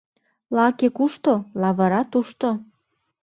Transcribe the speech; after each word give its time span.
Лаке 0.55 0.87
кушто— 0.97 1.33
лавыра 1.61 2.01
тушто 2.11 2.49